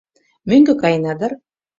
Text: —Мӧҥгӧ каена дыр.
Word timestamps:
—Мӧҥгӧ 0.49 0.73
каена 0.81 1.13
дыр. 1.19 1.31